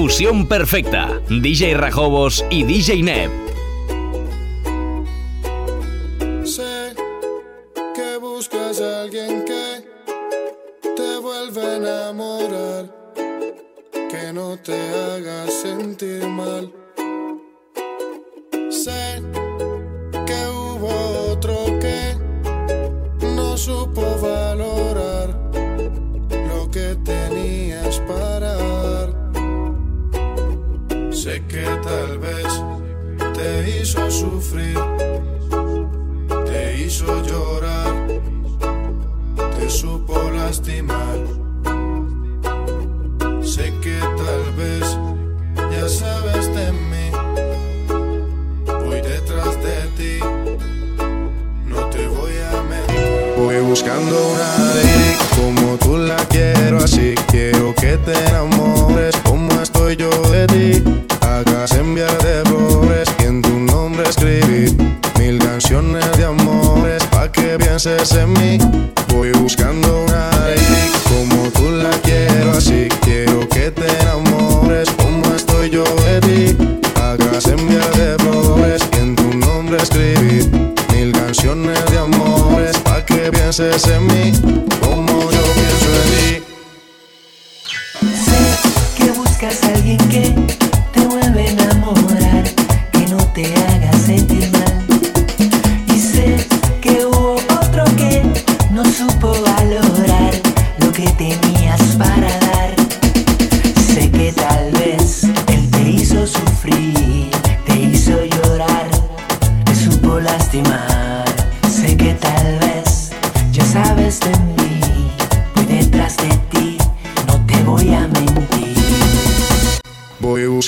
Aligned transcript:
fusión 0.00 0.46
perfecta. 0.46 1.20
DJ 1.28 1.74
Rajobos 1.74 2.42
y 2.48 2.64
DJ 2.64 3.02
Neb. 3.02 3.49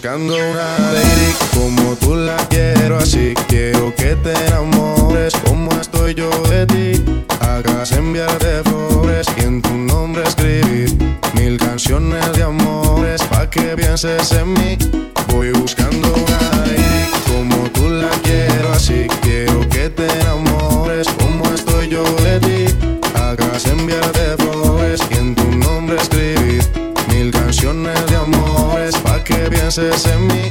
buscando 0.03 0.35
una 0.35 0.93
lady 0.93 1.33
como 1.55 1.95
tú 1.95 2.17
la 2.17 2.37
quiero 2.49 2.99
así. 2.99 3.35
Quiero 3.47 3.95
que 3.95 4.17
te 4.17 4.33
enamores 4.47 5.33
como 5.47 5.71
estoy 5.81 6.15
yo 6.15 6.29
de 6.49 6.67
ti. 6.67 7.05
Hagas 7.41 7.93
enviarte 7.93 8.65
flores 8.65 9.29
y 9.37 9.43
en 9.43 9.63
tu 9.63 9.71
nombre 9.71 10.25
escribir 10.25 10.93
mil 11.35 11.57
canciones 11.57 12.33
de 12.33 12.43
amores 12.43 13.23
pa' 13.31 13.49
que 13.49 13.77
pienses 13.77 14.33
en 14.33 14.53
mí 14.55 14.77
haces 29.73 30.07
en 30.07 30.27
mí 30.27 30.42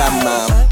My 0.00 0.08
mom. 0.24 0.69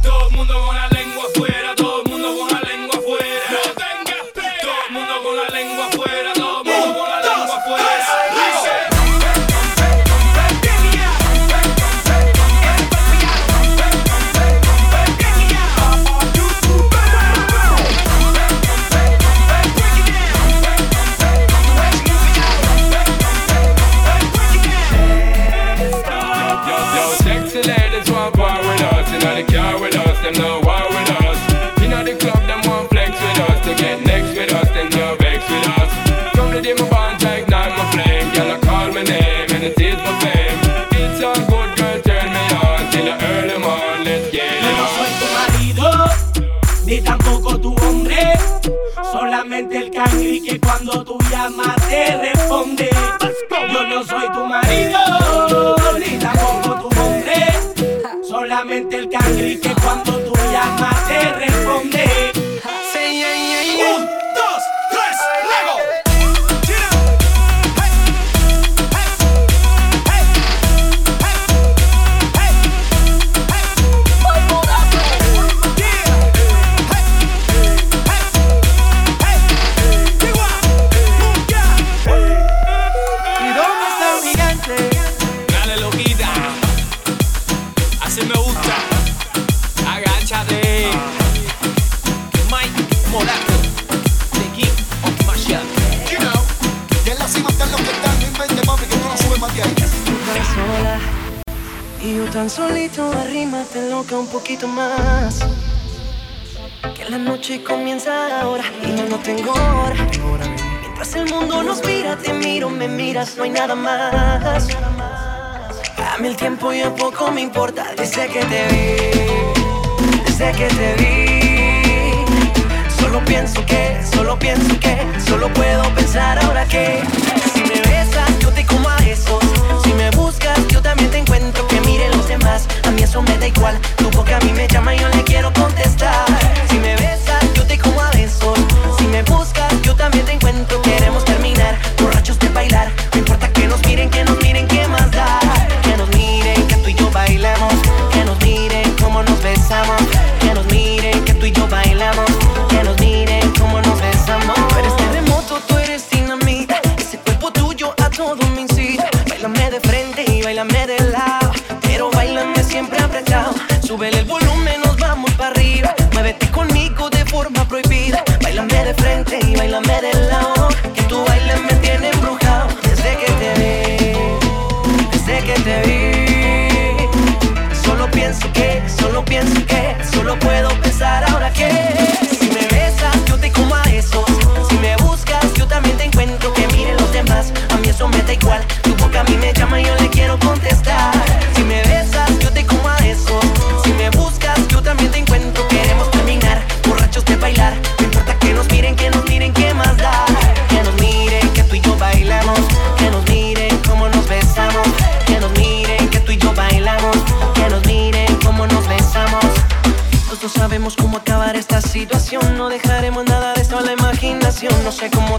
Porque 134.18 134.34
a 134.34 134.40
mí 134.40 134.52
me 134.52 134.66
llama 134.66 134.96
y 134.96 134.98
yo 134.98 135.17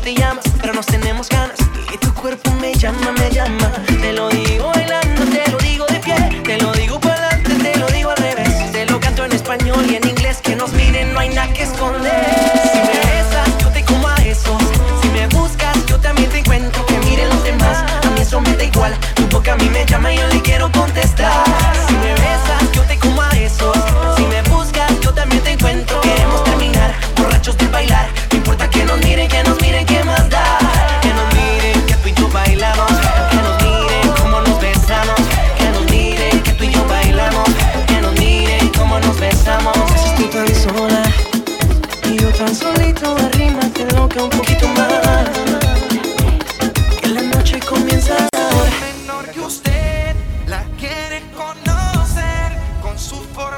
The 0.01 0.13
te? 0.15 0.38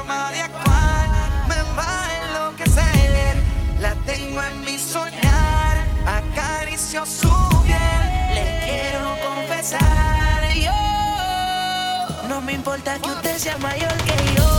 forma 0.02 0.30
de 0.30 0.40
actuar 0.40 1.08
me 1.48 1.62
va 1.76 2.04
a 2.04 2.10
enloquecer. 2.26 3.42
La 3.80 3.94
tengo 4.06 4.42
en 4.42 4.60
mi 4.64 4.78
soñar, 4.78 5.76
acaricio 6.06 7.04
su 7.06 7.28
piel, 7.64 8.34
le 8.34 8.60
quiero 8.64 9.16
confesar. 9.24 10.54
Yo 10.54 12.28
no 12.28 12.40
me 12.40 12.52
importa 12.52 12.98
que 12.98 13.10
usted 13.10 13.38
sea 13.38 13.58
mayor 13.58 13.92
que 14.04 14.34
yo. 14.36 14.51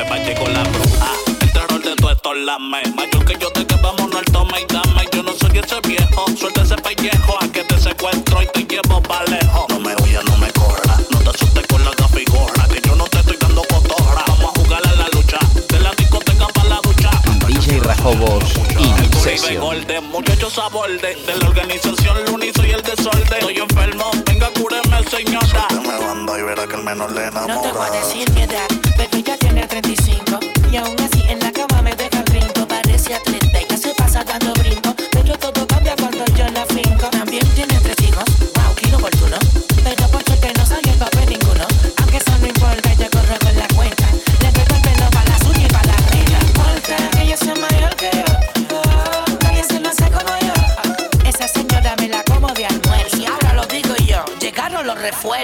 Me 0.00 0.04
beba 0.04 0.16
llegó 0.16 0.48
la 0.48 0.62
bruja. 0.62 0.96
Ah, 1.02 1.14
el 1.42 1.52
terror 1.52 1.82
de 1.82 1.94
todos 1.96 2.12
estos 2.12 2.36
lames. 2.38 2.94
Mayor 2.94 3.22
que 3.22 3.36
yo 3.38 3.50
te 3.52 3.66
que 3.66 3.74
vámonos 3.76 4.16
al 4.16 4.24
toma 4.32 4.58
y 4.58 4.64
dame. 4.72 5.06
Yo 5.12 5.22
no 5.22 5.32
soy 5.34 5.58
ese 5.58 5.78
viejo, 5.86 6.24
suelta 6.38 6.62
ese 6.62 6.76
pellejo. 6.76 7.36
A 7.38 7.46
que 7.48 7.64
te 7.64 7.78
secuestro 7.78 8.42
y 8.42 8.46
te 8.46 8.64
llevo 8.64 9.02
pa' 9.02 9.24
lejos. 9.24 9.66
No 9.68 9.78
me 9.78 9.94
huyas, 9.96 10.24
no 10.24 10.38
me 10.38 10.50
corra. 10.52 10.96
No 11.10 11.18
te 11.18 11.28
asustes 11.28 11.66
con 11.66 11.84
la 11.84 11.90
gafigorra. 11.98 12.66
Que 12.68 12.80
yo 12.80 12.96
no 12.96 13.04
te 13.08 13.18
estoy 13.18 13.36
dando 13.36 13.62
cotorra. 13.64 14.24
Vamos 14.26 14.56
a 14.56 14.60
jugar 14.60 14.82
a 14.88 14.92
la 14.94 15.08
lucha. 15.12 15.38
De 15.68 15.80
la 15.80 15.90
discoteca 15.90 16.46
pa' 16.46 16.64
la 16.64 16.80
ducha. 16.82 17.10
DJ 17.46 17.80
Rajobos 17.80 18.44
y 18.80 19.98
Muchachos 20.10 20.58
a 20.58 20.68
borde. 20.68 21.14
De 21.14 21.36
la 21.36 21.46
organización 21.46 22.24
Luni 22.24 22.50
soy 22.56 22.70
el 22.70 22.80
desorden. 22.80 23.38
Estoy 23.38 23.58
enfermo, 23.58 24.10
venga, 24.24 24.48
cúreme, 24.54 25.04
señora. 25.10 25.66
Se 25.68 25.80
me 25.80 25.98
banda 25.98 26.38
y 26.38 26.42
verá 26.42 26.66
que 26.66 26.76
el 26.76 26.84
menos 26.84 27.12
le 27.12 27.26
enamora. 27.26 27.54
No 27.54 27.60
te 27.60 27.72
voy 27.72 27.86
a 27.86 27.90
decir 27.90 28.30
mi 28.32 28.42
edad 28.42 28.69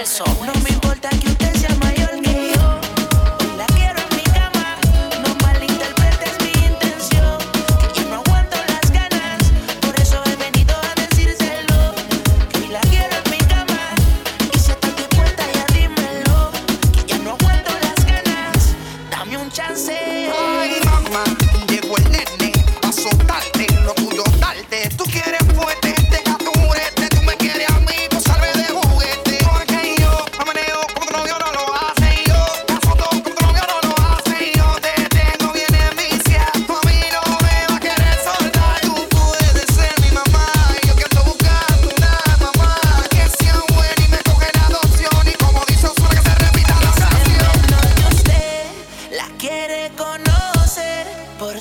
eso. 0.06 0.25
No 0.44 0.55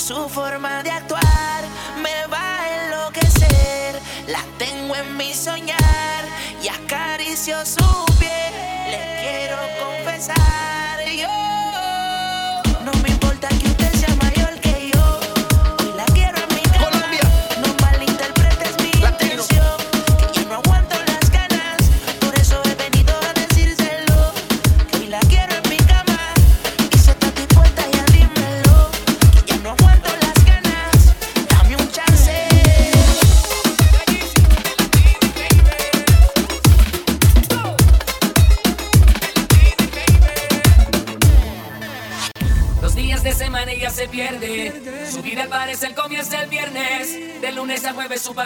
Su 0.05 0.29
forma 0.29 0.83
de 0.83 0.91
actuar 0.91 1.63
me 2.03 2.31
va 2.31 2.59
a 2.59 2.85
enloquecer. 2.85 3.99
La 4.27 4.43
tengo 4.59 4.95
en 4.95 5.17
mi 5.17 5.33
soñar 5.33 6.25
y 6.61 6.67
acaricio 6.67 7.65
su 7.65 7.94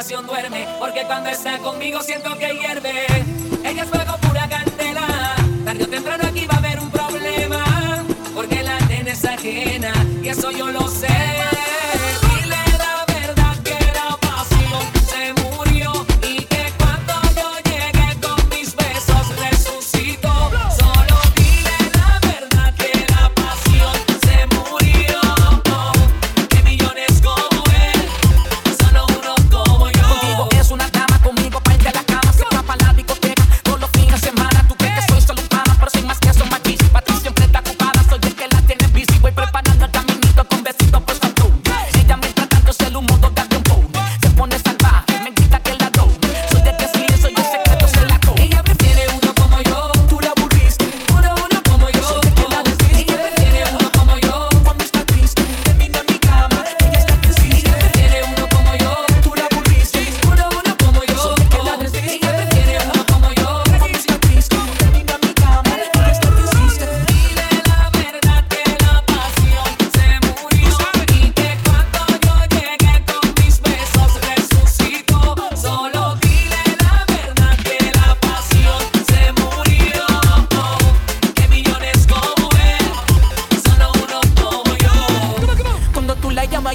duerme, 0.08 0.66
porque 0.80 1.04
cuando 1.04 1.30
está 1.30 1.58
conmigo 1.58 2.02
siento 2.02 2.29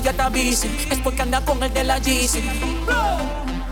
ya 0.04 0.12
te 0.12 0.22
avisen 0.22 0.76
Es 0.90 0.98
porque 0.98 1.22
anda 1.22 1.40
con 1.44 1.62
el 1.62 1.72
de 1.72 1.82
la 1.82 1.98
Yeezy. 1.98 2.42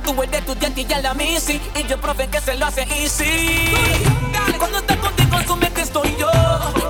Tú 0.05 0.15
tu 0.15 0.23
estudiante 0.23 0.81
y 0.81 0.85
ya 0.87 1.01
la 1.01 1.15
misi 1.15 1.61
Y 1.77 1.87
yo 1.87 2.01
profe 2.01 2.27
que 2.29 2.41
se 2.41 2.57
lo 2.57 2.67
hace 2.67 2.83
easy. 2.97 3.71
Cuando 4.59 4.79
está 4.79 4.97
contigo 4.97 5.39
en 5.39 5.47
su 5.47 5.57
mente 5.57 5.83
estoy 5.83 6.17
yo. 6.19 6.82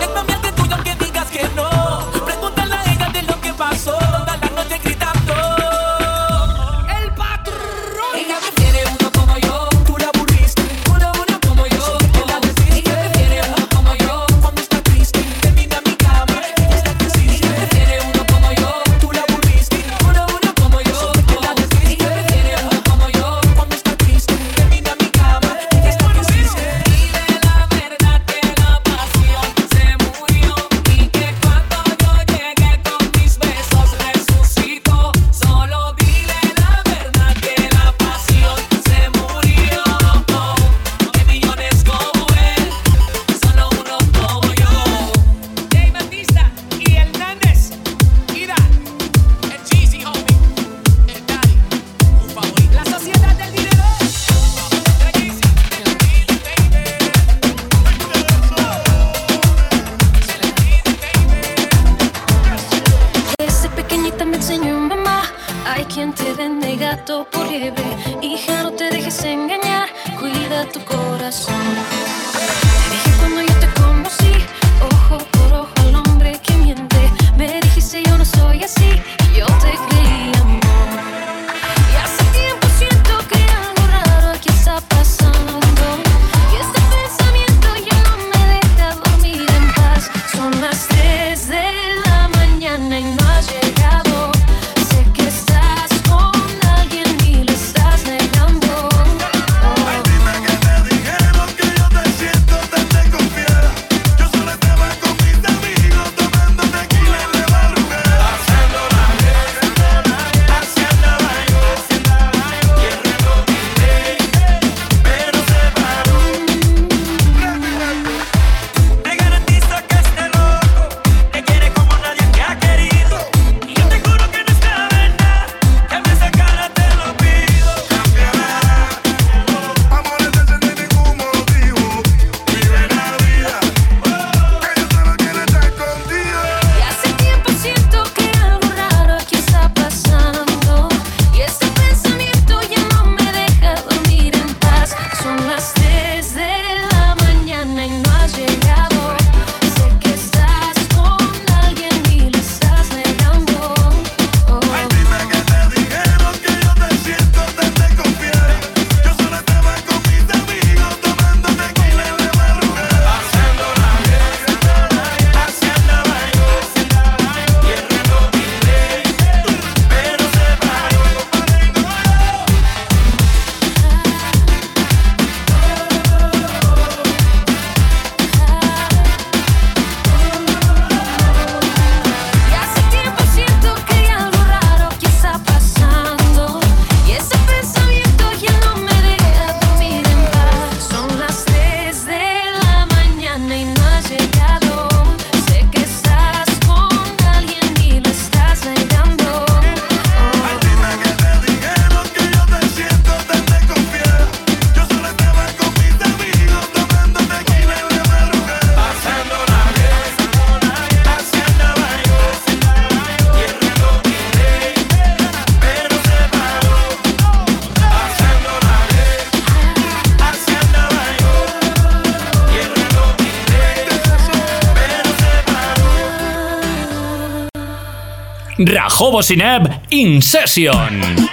Jacobo 228.93 229.23
Sineb 229.23 229.73
In 229.89 230.21
Session. 230.21 231.32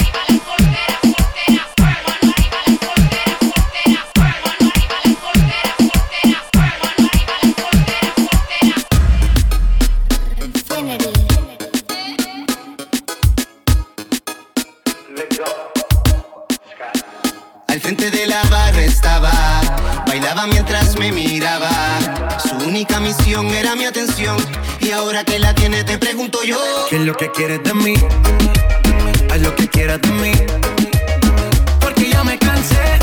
Y 24.82 24.92
ahora 24.92 25.24
que 25.24 25.40
la 25.40 25.54
tienes 25.54 25.86
te 25.86 25.98
pregunto 25.98 26.44
yo. 26.44 26.58
¿Qué 26.90 26.98
es 26.98 27.02
lo 27.02 27.16
que 27.16 27.32
quieres 27.32 27.64
de 27.64 27.74
mí? 27.74 27.96
Haz 29.32 29.42
lo 29.42 29.56
que 29.56 29.68
quieras 29.68 30.02
de 30.02 30.10
mí. 30.10 30.32
Porque 31.80 32.10
ya 32.10 32.24
me 32.24 32.38
cansé. 32.38 32.99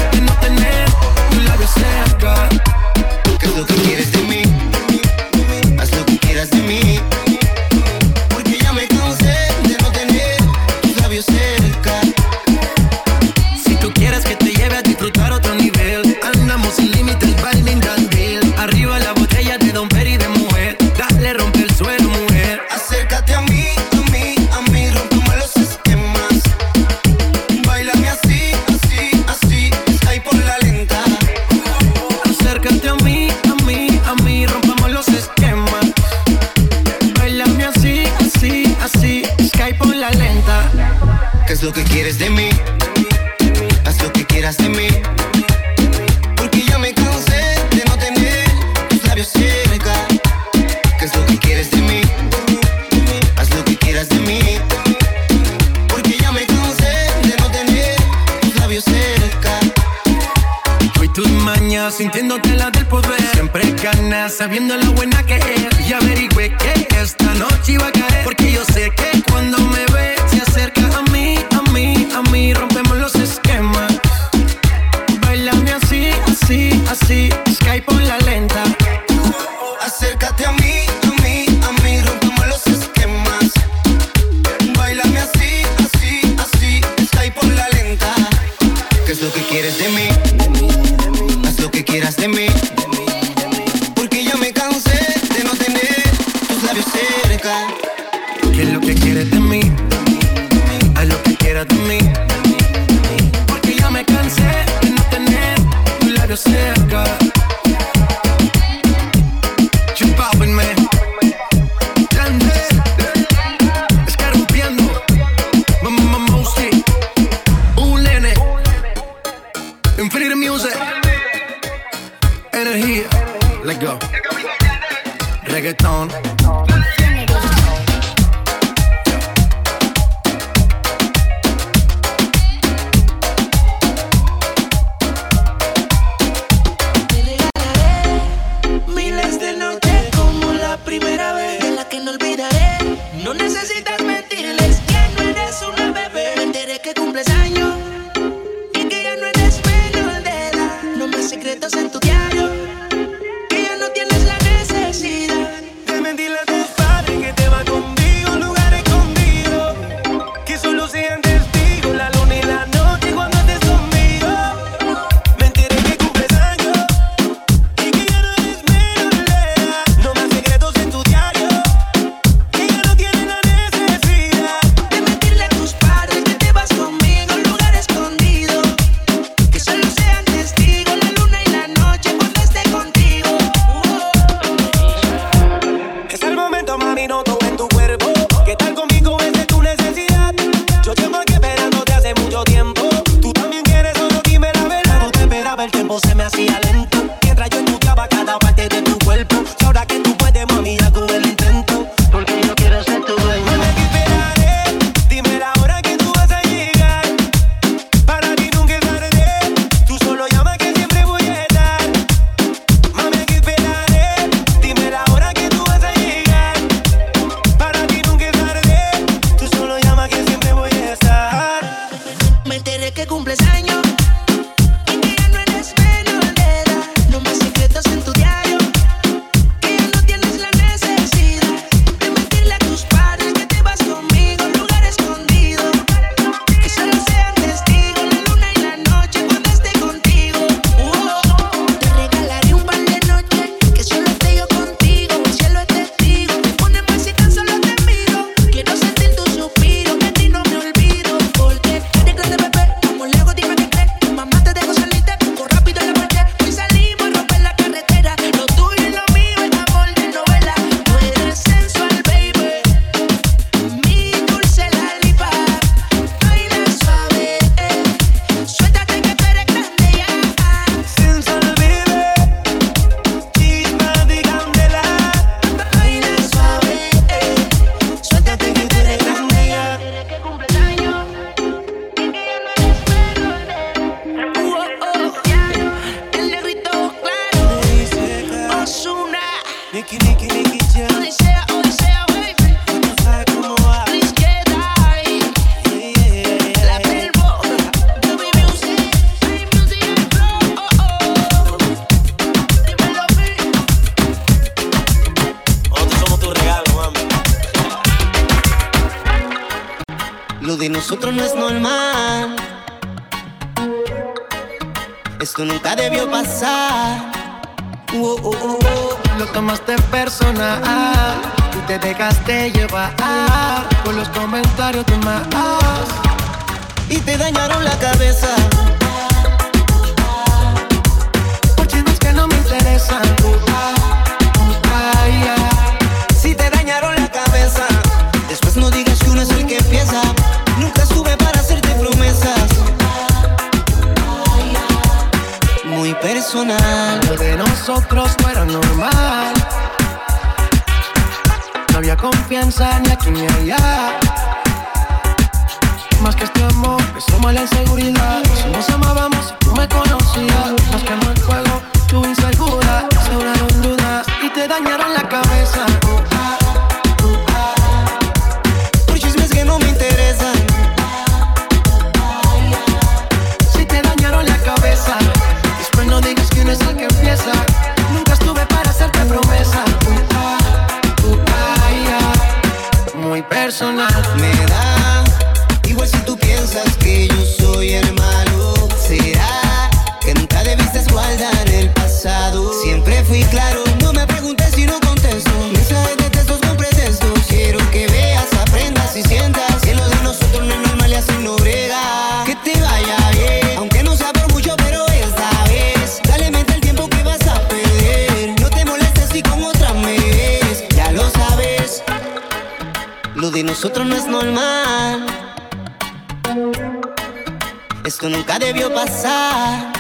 nunca 418.09 418.39
debió 418.39 418.73
pasar. 418.73 419.73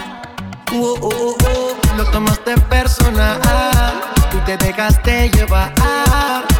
Oh, 0.72 0.98
oh, 1.00 1.36
oh, 1.46 1.96
Lo 1.96 2.04
tomaste 2.10 2.58
personal 2.62 3.40
y 4.32 4.38
te 4.44 4.56
dejaste 4.56 5.30
llevar 5.30 5.72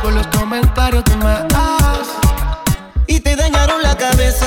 con 0.03 0.15
los 0.15 0.27
comentarios 0.29 1.05
de 1.05 1.17
más. 1.17 2.09
Y 3.07 3.21
te 3.21 3.37
dañaron 3.37 3.83
la 3.83 3.97
cabeza. 3.97 4.47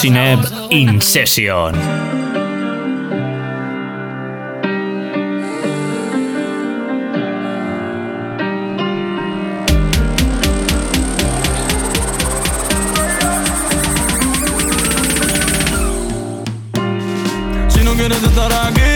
Sineb 0.00 0.38
In 0.70 1.00
Session. 1.00 1.74
quieres 17.96 18.22
estar 18.22 18.52
aquí 18.52 18.87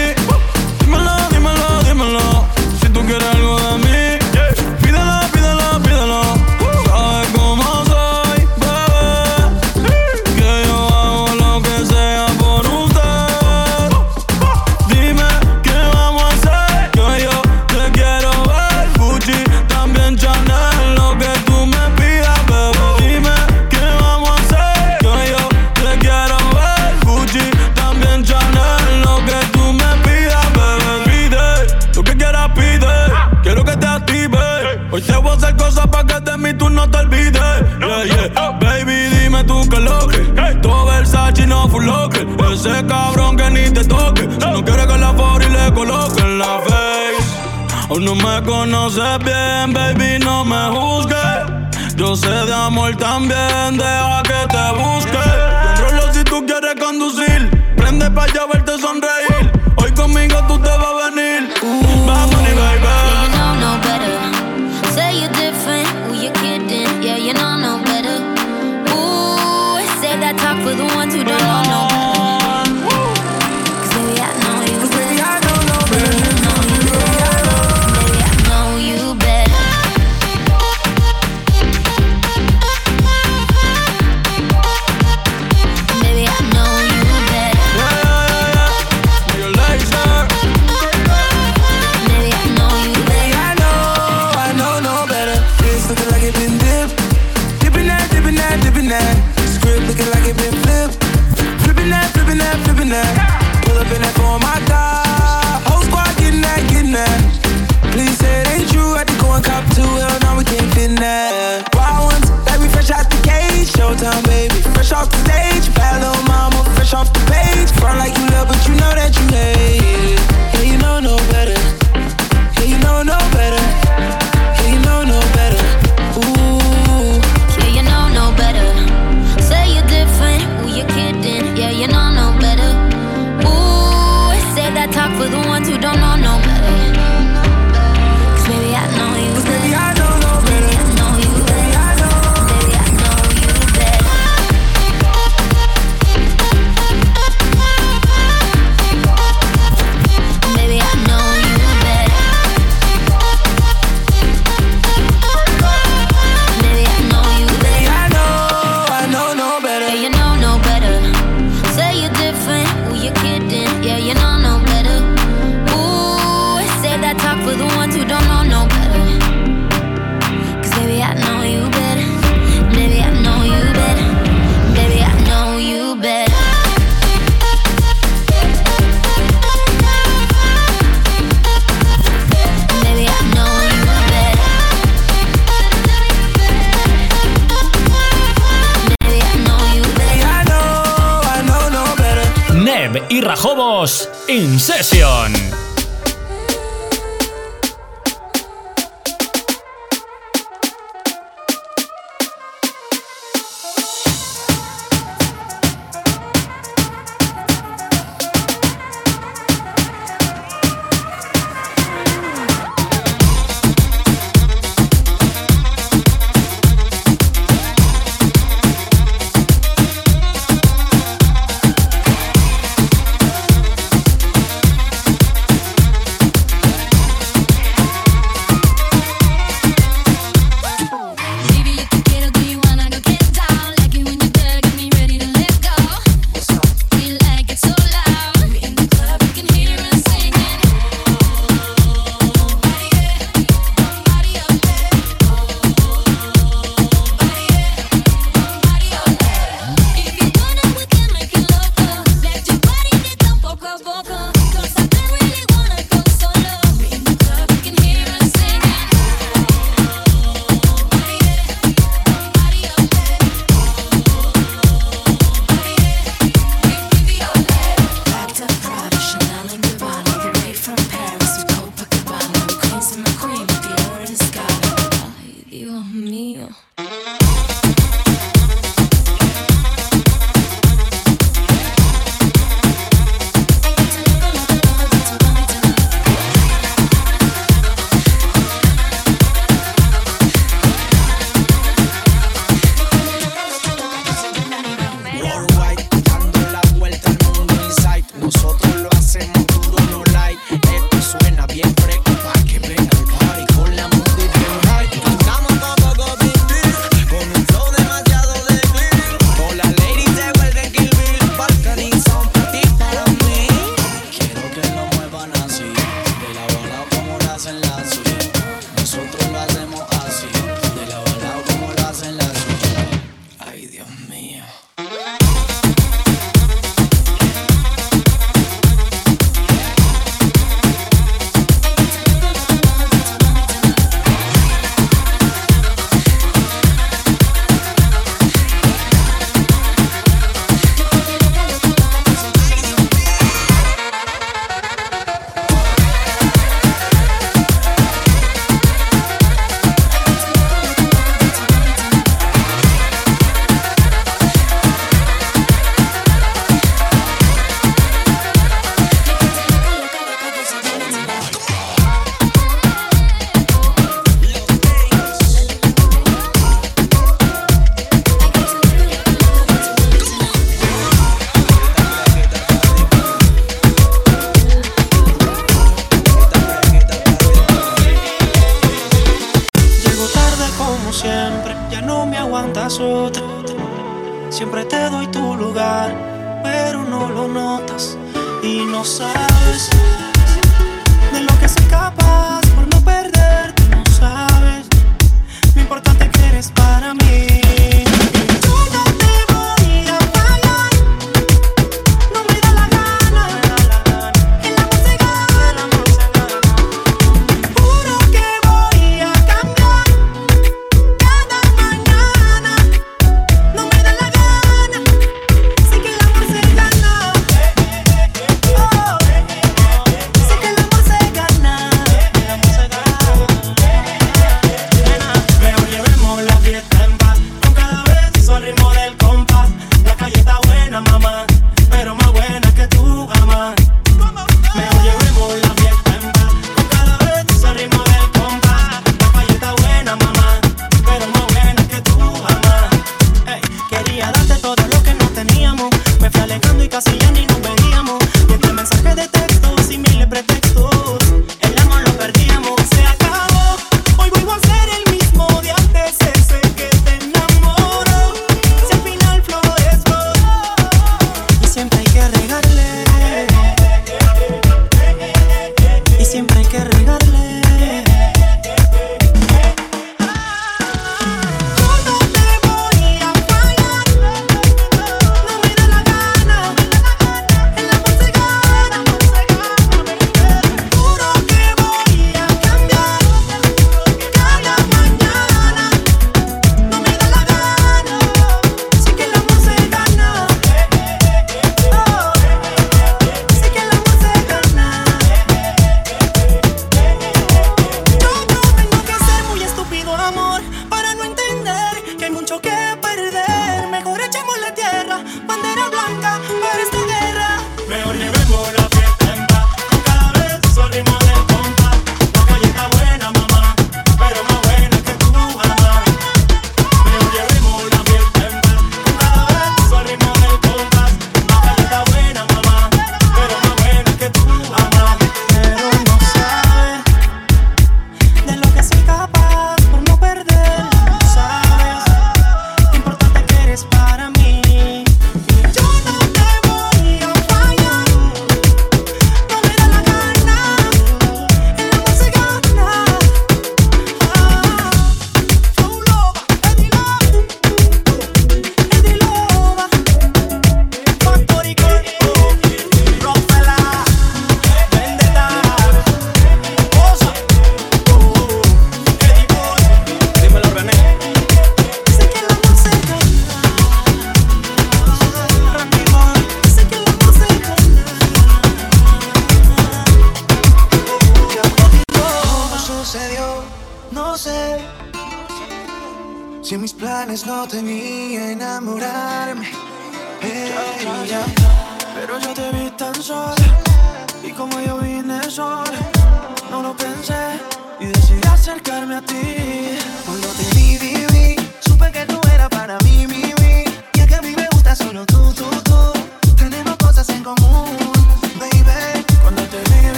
me 48.33 48.43
conoces 48.45 49.19
bien, 49.25 49.73
baby, 49.73 50.19
no 50.25 50.45
me 50.45 50.69
juzgues. 50.77 51.97
Yo 51.97 52.17
sé 52.17 52.31
de 52.31 52.55
amor 52.55 52.97
también, 52.97 53.77
deja 53.77 54.23
que 54.23 54.47
te 54.49 54.67
busque. 54.83 55.25
Controlo 55.67 56.13
si 56.13 56.25
tú 56.25 56.45
quieres 56.47 56.75
conducir. 56.81 57.51
Prende 57.77 58.11
pa' 58.11 58.25
allá 58.25 58.47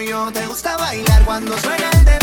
Te 0.00 0.46
gusta 0.46 0.78
bailar 0.78 1.24
cuando 1.26 1.58
suena 1.58 1.90
el 1.90 2.04
dembow. 2.06 2.19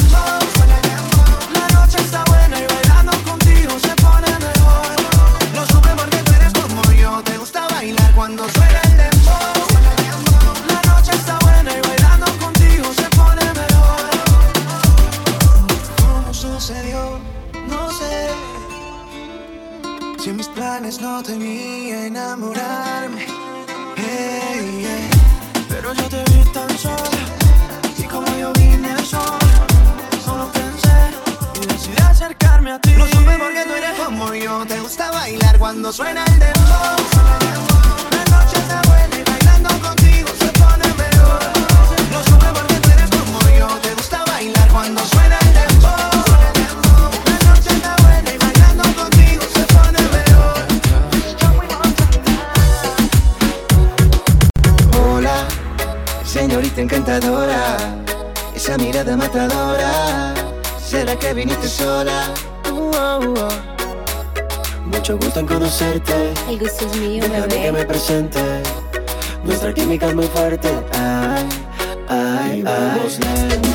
conocerte. 65.77 66.33
El 66.49 66.59
gusto 66.59 66.85
es 66.85 66.95
mío, 66.99 67.23
Déjame 67.23 67.47
bebé. 67.47 67.61
que 67.61 67.71
me 67.71 67.85
presente. 67.85 68.39
Nuestra 69.43 69.73
química 69.73 70.07
es 70.07 70.15
muy 70.15 70.25
fuerte. 70.27 70.69
Ay, 70.93 71.45
ay, 72.09 72.51
ay. 72.51 72.61
Vamos 72.63 73.19
ay. 73.21 73.66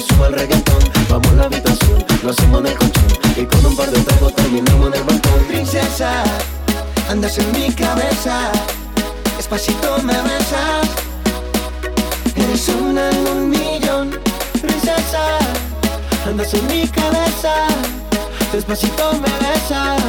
suba 0.00 0.28
el 0.28 0.34
reggaetón. 0.34 0.82
Vamos 1.08 1.28
a 1.28 1.34
la 1.34 1.44
habitación, 1.44 2.04
lo 2.22 2.30
hacemos 2.30 2.60
en 2.60 2.66
el. 2.66 2.76
Y 3.36 3.44
con 3.46 3.66
un 3.66 3.76
par 3.76 3.90
de 3.90 4.00
tragos 4.00 4.34
terminamos 4.34 4.88
en 4.88 4.94
el 4.94 5.04
balcón. 5.04 5.44
Princesa, 5.48 6.22
andas 7.08 7.38
en 7.38 7.52
mi 7.52 7.72
cabeza. 7.72 8.52
Despacito 9.36 9.98
me 10.02 10.14
besas. 10.14 10.88
Eres 12.36 12.68
una 12.68 13.10
en 13.10 13.26
un 13.26 13.50
millón. 13.50 14.10
Princesa, 14.60 15.38
andas 16.26 16.54
en 16.54 16.66
mi 16.66 16.86
cabeza. 16.88 17.52
Despacito 18.52 19.12
me 19.14 19.32
besas. 19.44 20.02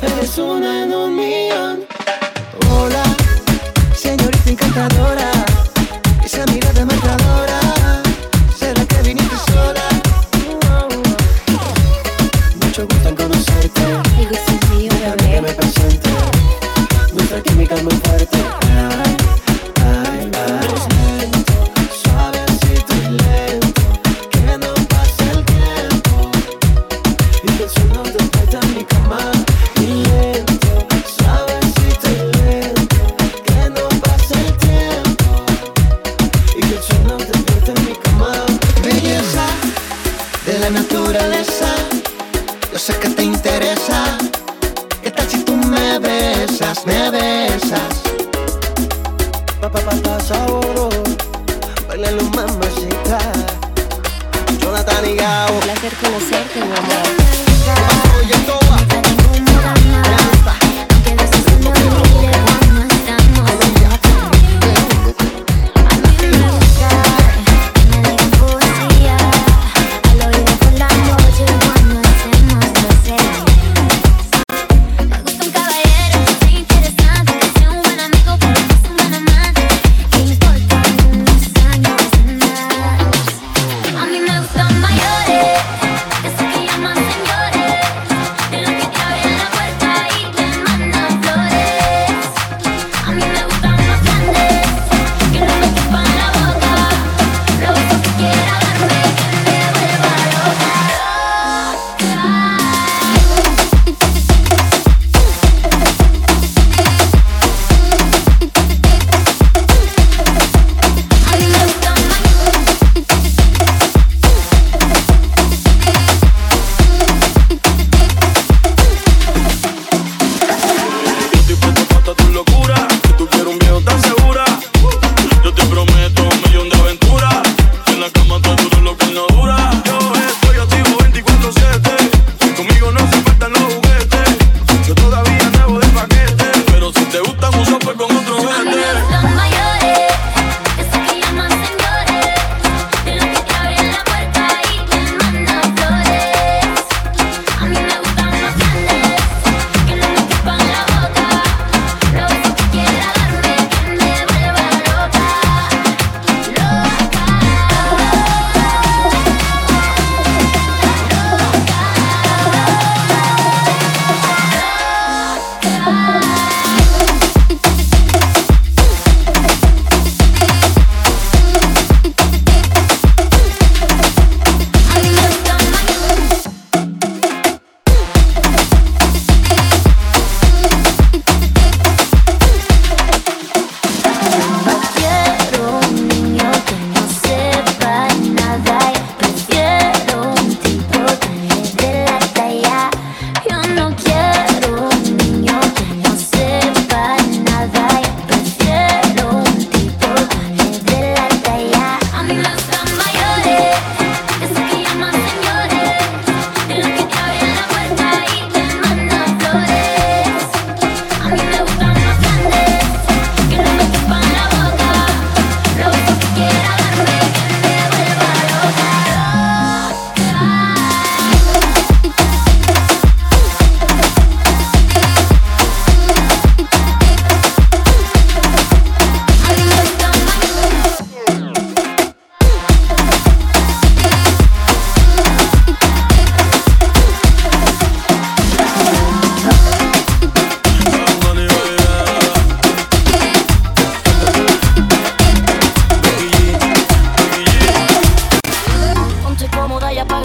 Eres 0.00 0.38
una 0.38 0.82
en 0.84 0.94
un 0.94 1.16
millón. 1.16 1.84
Hola, 2.70 3.04
señorita 3.94 4.50
encantadora. 4.50 5.30
Esa 6.24 6.44
mirada 6.46 6.84
matadora 6.86 7.21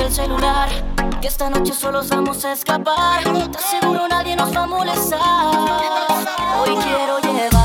el 0.08 0.14
celular. 0.14 0.70
Que 1.22 1.28
esta 1.28 1.50
noche 1.50 1.74
solo 1.74 2.02
vamos 2.10 2.44
a 2.46 2.54
escapar. 2.54 3.24
Te 3.24 3.58
aseguro 3.58 4.08
nadie 4.08 4.36
nos 4.36 4.56
va 4.56 4.64
a 4.64 4.68
molestar. 4.68 5.20
Hoy 6.60 6.76
quiero 6.76 7.20
llevar. 7.20 7.57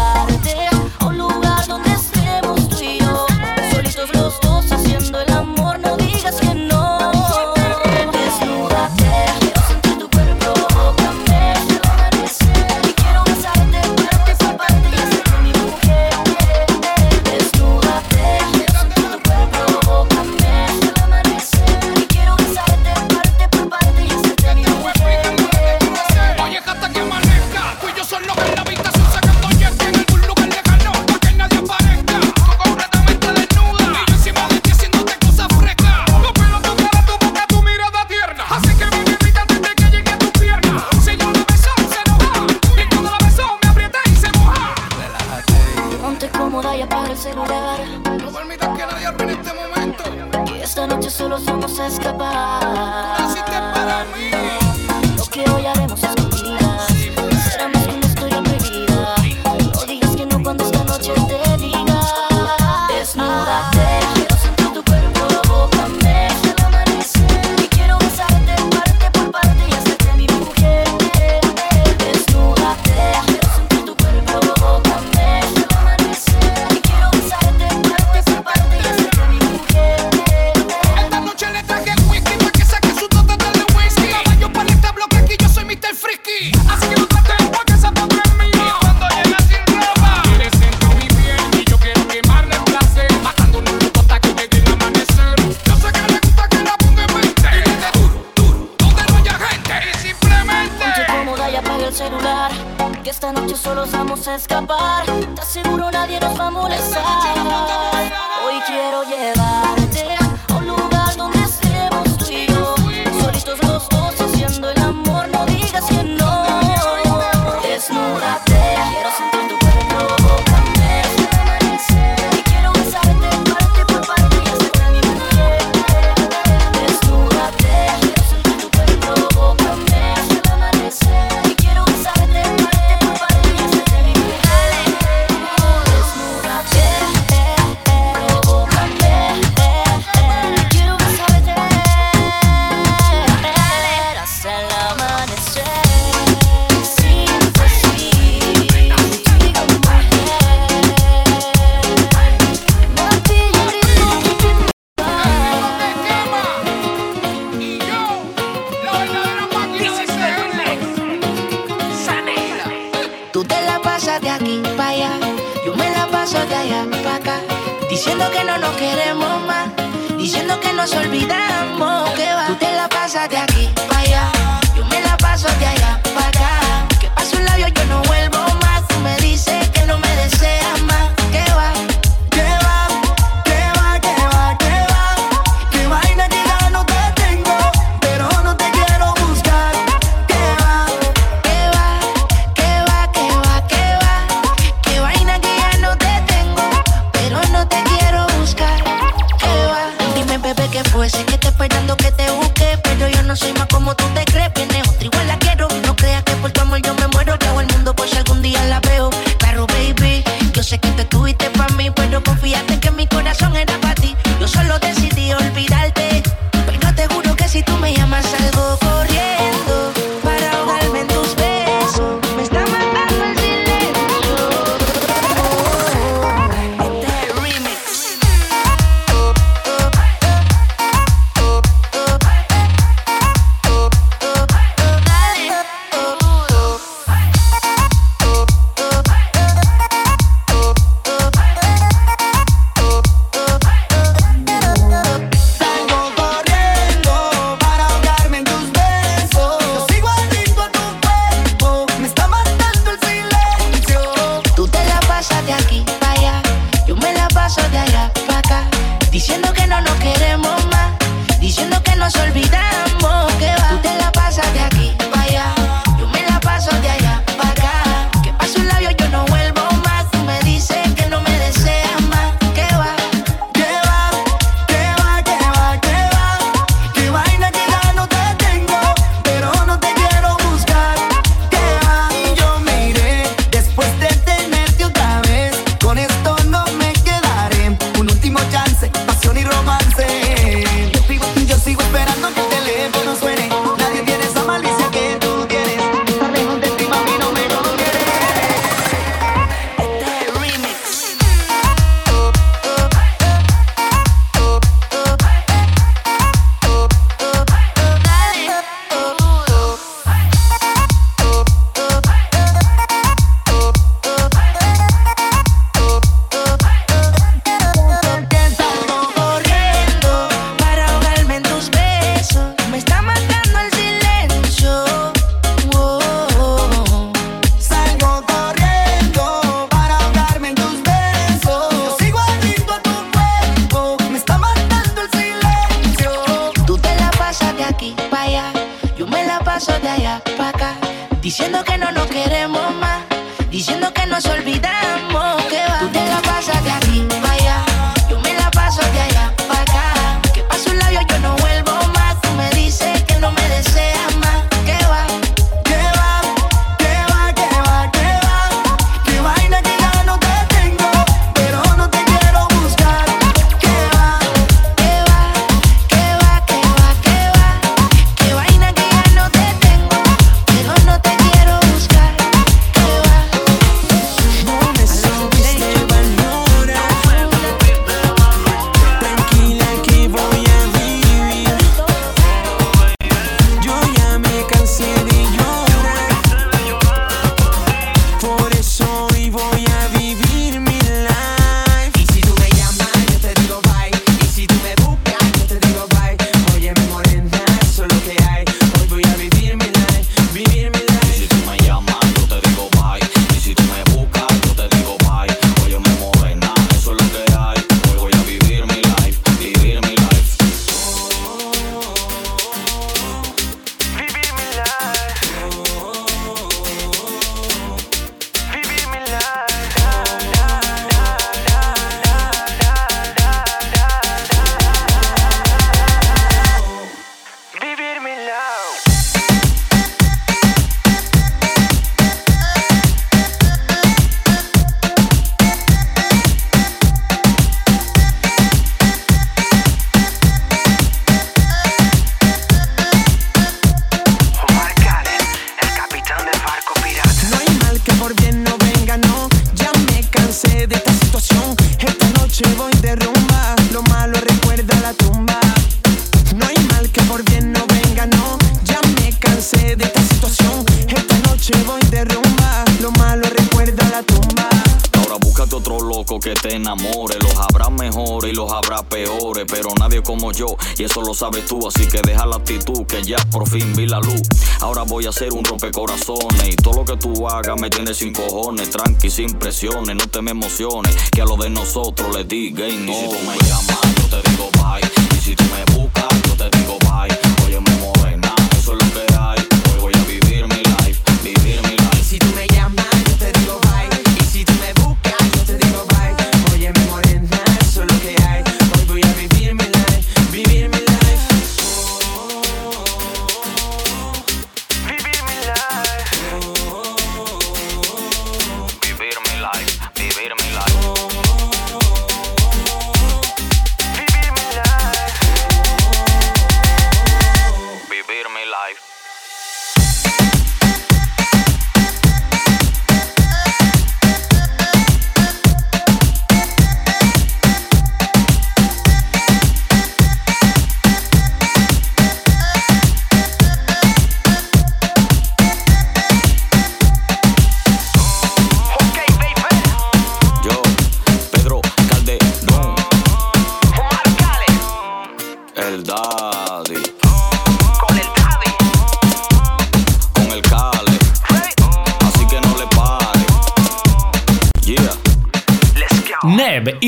ser 475.13 475.33
un 475.33 475.45
rompecorazones. 475.45 476.49
Y 476.49 476.57
todo 476.57 476.75
lo 476.79 476.85
que 476.85 476.97
tú 476.97 477.29
hagas 477.29 477.61
me 477.61 477.71
tiene 477.71 477.95
sin 477.95 478.13
cojones. 478.13 478.71
Tranqui, 478.71 479.11
sin 479.11 479.33
presiones, 479.35 479.97
no 479.97 480.07
te 480.07 480.23
me 480.23 480.31
emociones. 480.31 480.97
Que 481.11 481.23
a 481.23 481.25
lo 481.25 481.37
de 481.37 481.51
nosotros 481.51 482.15
le 482.17 482.25
digan 482.25 482.87
no. 482.87 482.93
Y 482.93 482.95
si 482.95 483.09
tú 483.09 483.17
me 483.27 483.37
llamas, 483.49 483.95
yo 483.97 484.21
te 484.21 484.31
digo 484.31 484.51
bye. 484.55 485.17
Y 485.17 485.21
si 485.21 485.37
tú 485.37 485.45
me 485.45 485.75
buscas, 485.75 486.02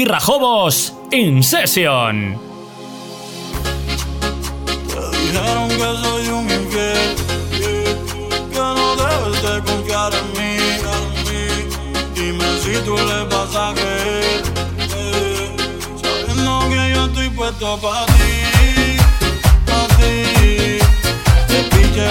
Rajobos 0.04 0.92
In 1.12 1.42
Session. 1.42 2.38
Te 4.86 5.18
dijeron 5.18 5.68
que 5.68 5.76
soy 5.76 6.28
un 6.28 6.44
infiel, 6.50 7.16
que 8.52 8.58
no 8.58 8.96
debes 8.96 9.42
de 9.42 9.62
confiar 9.62 10.12
en 10.12 10.26
mí. 10.32 10.52
Dime 12.14 12.44
si 12.62 12.72
tú 12.84 12.96
le 12.96 13.24
vas 13.24 13.56
a 13.56 13.72
creer, 13.74 14.42
sabiendo 16.02 16.68
que 16.68 16.94
yo 16.94 17.04
estoy 17.06 17.30
puesto 17.30 17.78
para 17.78 18.06
ti, 18.06 18.12
para 19.66 19.86
ti. 19.96 20.78
Te 21.48 21.58
pillé, 21.70 22.08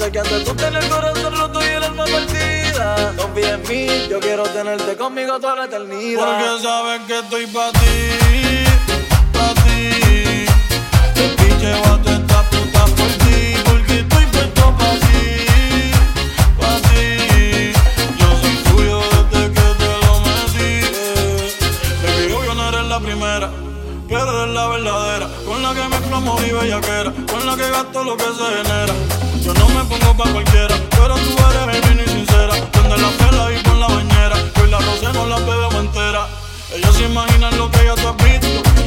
sé 0.00 0.10
que 0.10 0.18
antes 0.18 0.44
tú 0.44 0.54
tenías 0.54 0.82
el 0.84 0.90
corazón 0.90 1.36
roto 1.36 1.60
y 1.60 1.68
el 1.68 1.84
alma 1.84 2.04
partida. 2.04 3.12
Confía 3.16 3.54
en 3.54 3.62
mí, 3.68 4.08
yo 4.08 4.18
quiero 4.18 4.44
tenerte 4.44 4.96
conmigo 4.96 5.38
toda 5.38 5.56
la 5.56 5.64
eternidad. 5.66 6.24
Porque 6.24 6.62
sabes 6.62 7.00
que 7.06 7.18
estoy 7.18 7.46
para 7.48 7.72
ti, 7.72 7.96
para 9.32 9.54
ti. 9.62 10.46
Y 11.20 11.62
llevo 11.62 11.84
a 11.84 12.12
esta 12.12 12.42
puta 12.50 12.84
por 12.96 13.12
ti, 13.24 13.54
porque 13.66 14.00
estoy 14.00 14.24
puesto 14.24 14.74
para 14.78 14.94
ti, 15.06 15.92
para 16.58 16.76
ti. 16.88 17.72
Yo 18.20 18.28
soy 18.40 18.56
tuyo 18.68 19.00
desde 19.30 19.52
que 19.52 19.66
te 19.80 19.92
lo 20.04 20.12
metí. 20.26 20.72
Te 22.02 22.22
digo 22.22 22.44
yo 22.44 22.54
no 22.54 22.68
eres 22.70 22.86
la 22.86 23.00
primera, 23.00 23.50
pero 24.08 24.42
eres 24.44 24.54
la 24.54 24.68
verdadera. 24.68 25.28
Con 25.44 25.62
la 25.62 25.74
que 25.74 25.88
me 25.88 25.98
plomo 26.08 26.38
mi 26.38 26.50
bellaquera, 26.52 27.12
con 27.30 27.46
la 27.46 27.54
que 27.54 27.70
gasto 27.70 28.04
lo 28.04 28.16
que 28.16 28.24
se 28.24 28.46
genera 28.56 29.19
yo 29.42 29.54
no 29.54 29.68
me 29.68 29.84
pongo 29.84 30.16
pa' 30.16 30.30
cualquiera, 30.32 30.76
pero 30.90 31.14
tú 31.14 31.36
eres 31.64 31.86
genuina 31.86 32.02
y 32.04 32.08
sincera. 32.08 32.54
Donde 32.72 32.96
la 32.98 33.10
pela 33.10 33.52
y 33.52 33.62
pon 33.62 33.80
la 33.80 33.88
bañera, 33.88 34.36
hoy 34.60 34.70
la 34.70 34.78
rosé 34.78 35.12
no 35.12 35.26
la 35.26 35.38
bebemos 35.38 35.74
entera. 35.74 36.28
Ellos 36.74 36.94
se 36.96 37.04
imaginan 37.04 37.56
lo 37.56 37.70
que 37.70 37.84
ya 37.84 37.94
tú 37.94 38.08
has 38.08 38.16
visto. 38.16 38.79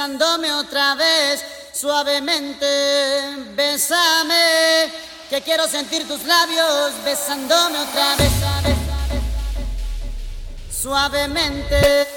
besándome 0.00 0.50
otra 0.54 0.94
vez, 0.94 1.44
suavemente, 1.74 2.64
besame, 3.54 4.90
que 5.28 5.42
quiero 5.42 5.68
sentir 5.68 6.08
tus 6.08 6.24
labios 6.24 6.92
besándome 7.04 7.78
otra 7.80 8.16
vez, 8.16 8.32
suavemente. 10.72 12.08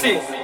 Sweet 0.00 0.37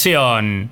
Session. 0.00 0.70